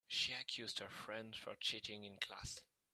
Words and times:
She 0.07 0.33
accuse 0.33 0.79
her 0.79 0.89
friend 0.89 1.35
for 1.35 1.53
cheating 1.57 2.05
in 2.05 2.17
class. 2.17 2.59